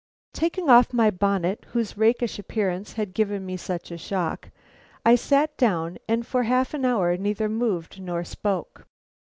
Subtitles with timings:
[0.33, 4.49] Taking off my bonnet, whose rakish appearance had given me such a shock,
[5.05, 8.87] I sat down, and for half an hour neither moved nor spoke.